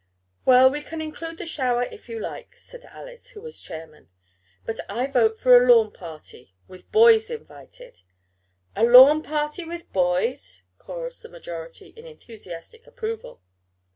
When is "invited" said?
7.29-8.01